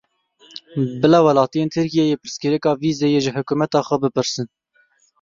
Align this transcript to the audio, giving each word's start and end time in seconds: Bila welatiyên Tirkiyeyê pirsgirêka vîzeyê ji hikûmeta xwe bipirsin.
Bila 1.01 1.19
welatiyên 1.25 1.71
Tirkiyeyê 1.73 2.15
pirsgirêka 2.21 2.71
vîzeyê 2.81 3.19
ji 3.25 3.31
hikûmeta 3.35 3.79
xwe 3.87 3.97
bipirsin. 4.03 4.47